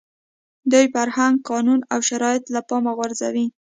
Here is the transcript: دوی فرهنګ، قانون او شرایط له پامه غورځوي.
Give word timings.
دوی 0.71 0.85
فرهنګ، 0.93 1.35
قانون 1.49 1.79
او 1.93 1.99
شرایط 2.09 2.43
له 2.53 2.61
پامه 2.69 2.91
غورځوي. 2.97 3.45